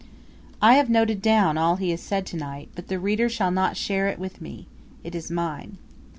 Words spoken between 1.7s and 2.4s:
he has said to